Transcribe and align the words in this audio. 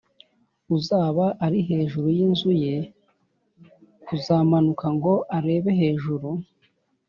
uzaba 0.75 1.25
ari 1.45 1.59
hejuru 1.69 2.07
y 2.17 2.19
inzu 2.25 2.51
ye 2.63 2.75
kuzamanuka 4.05 4.85
ngo 4.95 5.13
arebe 5.37 5.71
hejuru 5.79 6.29